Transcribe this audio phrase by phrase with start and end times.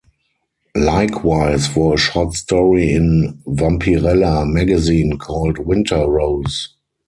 [0.73, 6.69] Likewise for a short story in "Vampirella" magazine called "Winter Rose".